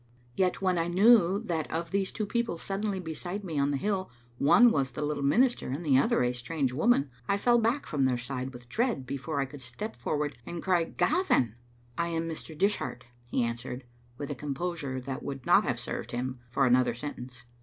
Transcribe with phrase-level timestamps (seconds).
[0.35, 4.09] Yet, when I knew that of these two people suddenly beside me on the hill
[4.39, 8.05] one was the little minister and the other a strange woman, I fell back from
[8.05, 11.53] their side with dread before I could step forward and cry" Gavin!"
[11.99, 12.57] "I am Mr.
[12.57, 13.83] Dishart," he answered,
[14.17, 17.45] with a composure that would not have served him for another sentence.